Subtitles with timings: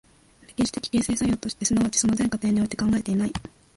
[0.47, 3.31] 歴史的形成作用として、即ちその全過程において考えていない。